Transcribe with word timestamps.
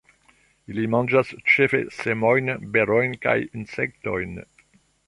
Ili 0.71 0.85
manĝas 0.93 1.29
ĉefe 1.51 1.83
semojn, 1.99 2.51
berojn 2.79 3.17
kaj 3.29 3.39
insektojn. 3.47 4.39